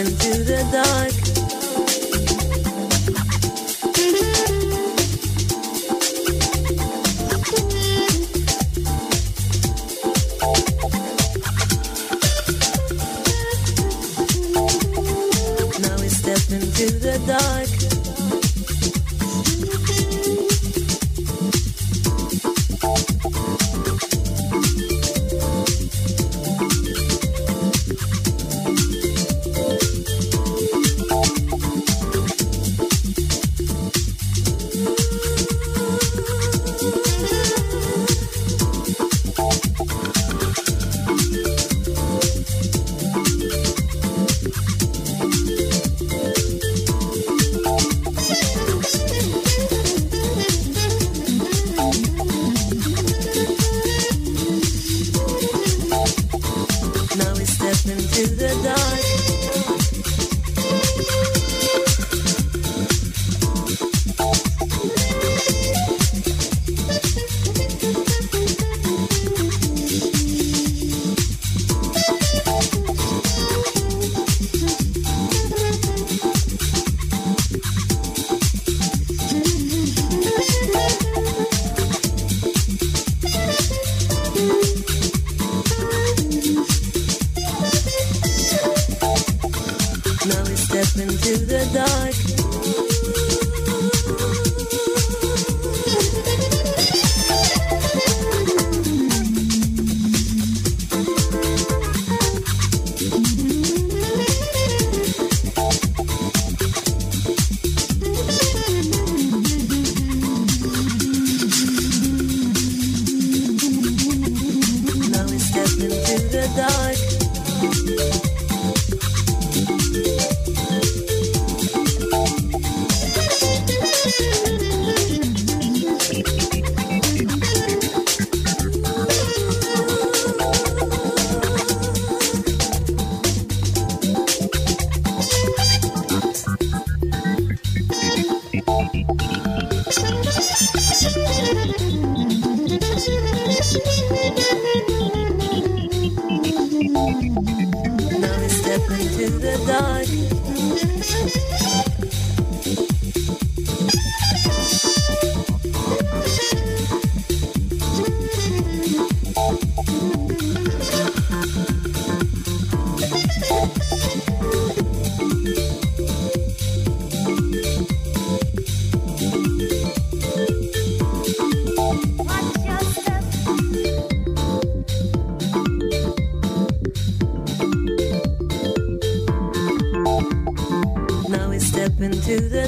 into 0.00 0.42
the 0.44 0.66
dark. 0.72 1.19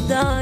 acordar 0.03 0.42